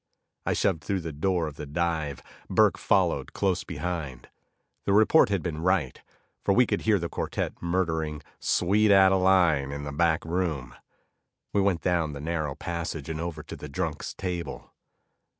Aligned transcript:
I 0.47 0.53
shoved 0.53 0.83
through 0.83 1.01
the 1.01 1.13
door 1.13 1.45
of 1.45 1.57
the 1.57 1.67
dive, 1.67 2.23
Burke 2.49 2.79
following 2.79 3.27
close 3.33 3.63
behind. 3.63 4.29
The 4.85 4.93
report 4.93 5.29
had 5.29 5.43
been 5.43 5.61
right, 5.61 6.01
for 6.43 6.53
we 6.53 6.65
could 6.65 6.81
hear 6.81 6.97
the 6.97 7.07
quartet 7.07 7.61
murdering 7.61 8.23
'Sweet 8.39 8.89
Adeline' 8.89 9.71
in 9.71 9.83
the 9.83 9.91
back 9.91 10.25
room. 10.25 10.73
We 11.53 11.61
went 11.61 11.81
down 11.81 12.13
the 12.13 12.19
narrow 12.19 12.55
passage 12.55 13.09
and 13.09 13.21
over 13.21 13.43
to 13.43 13.55
the 13.55 13.69
drunks' 13.69 14.15
table. 14.15 14.73